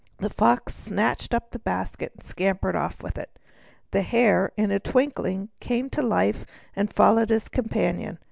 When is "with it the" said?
3.03-4.01